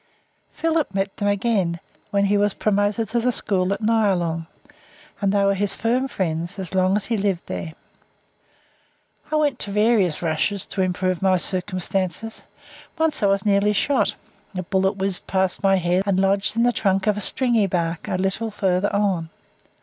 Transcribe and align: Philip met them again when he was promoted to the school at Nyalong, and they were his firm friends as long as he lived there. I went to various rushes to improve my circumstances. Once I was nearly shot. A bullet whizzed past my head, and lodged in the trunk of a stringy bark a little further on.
Philip 0.51 0.95
met 0.95 1.15
them 1.17 1.27
again 1.27 1.79
when 2.09 2.25
he 2.25 2.35
was 2.35 2.55
promoted 2.55 3.09
to 3.09 3.19
the 3.19 3.31
school 3.31 3.71
at 3.71 3.81
Nyalong, 3.83 4.47
and 5.21 5.31
they 5.31 5.45
were 5.45 5.53
his 5.53 5.75
firm 5.75 6.07
friends 6.07 6.57
as 6.57 6.73
long 6.73 6.97
as 6.97 7.05
he 7.05 7.17
lived 7.17 7.45
there. 7.45 7.73
I 9.31 9.35
went 9.35 9.59
to 9.59 9.71
various 9.71 10.23
rushes 10.23 10.65
to 10.73 10.81
improve 10.81 11.21
my 11.21 11.37
circumstances. 11.37 12.41
Once 12.97 13.21
I 13.21 13.27
was 13.27 13.45
nearly 13.45 13.73
shot. 13.73 14.15
A 14.57 14.63
bullet 14.63 14.93
whizzed 14.93 15.27
past 15.27 15.61
my 15.61 15.75
head, 15.75 16.01
and 16.07 16.19
lodged 16.19 16.55
in 16.55 16.63
the 16.63 16.73
trunk 16.73 17.05
of 17.05 17.15
a 17.15 17.21
stringy 17.21 17.67
bark 17.67 18.07
a 18.07 18.15
little 18.17 18.49
further 18.49 18.91
on. 18.91 19.29